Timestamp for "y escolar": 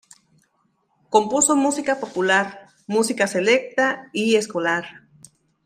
4.13-5.05